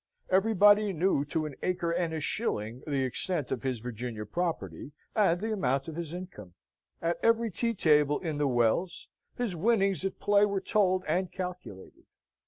Everybody 0.31 0.93
knew, 0.93 1.23
to 1.25 1.45
an 1.45 1.53
acre 1.61 1.91
and 1.91 2.11
a 2.11 2.19
shilling, 2.19 2.81
the 2.87 3.03
extent 3.03 3.51
of 3.51 3.61
his 3.61 3.77
Virginian 3.81 4.25
property, 4.25 4.93
and 5.15 5.39
the 5.39 5.53
amount 5.53 5.87
of 5.87 5.95
his 5.95 6.11
income. 6.11 6.55
At 7.03 7.19
every 7.21 7.51
tea 7.51 7.75
table 7.75 8.17
in 8.17 8.39
the 8.39 8.47
Wells, 8.47 9.09
his 9.37 9.55
winnings 9.55 10.03
at 10.03 10.19
play 10.19 10.43
were 10.43 10.59
told 10.59 11.03
and 11.07 11.31
calculated. 11.31 12.05